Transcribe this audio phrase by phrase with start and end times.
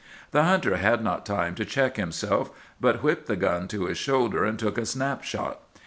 [0.31, 4.43] "The hunter had not time to check himself, but whipped the gun to his shoulder
[4.43, 5.59] and took a snap shot.